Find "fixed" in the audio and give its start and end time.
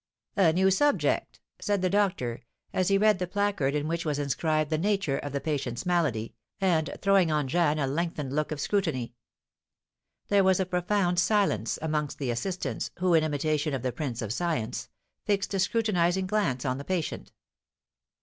15.23-15.53